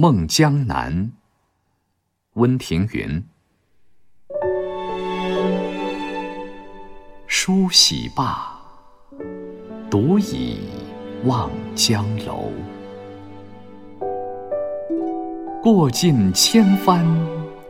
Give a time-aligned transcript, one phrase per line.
[0.00, 0.94] 梦江南》
[2.34, 3.24] 温庭筠。
[7.26, 8.56] 梳洗罢，
[9.90, 10.60] 独倚
[11.24, 12.52] 望江楼。
[15.60, 17.04] 过尽千帆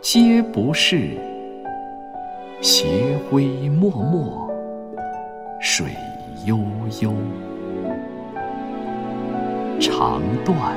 [0.00, 1.16] 皆不是，
[2.60, 4.48] 斜晖脉脉
[5.60, 5.94] 水
[6.44, 6.58] 悠
[7.00, 7.14] 悠。
[9.78, 10.76] 长断